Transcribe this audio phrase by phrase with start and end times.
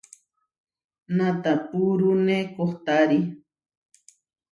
[1.17, 3.19] Natapúrune kohtári.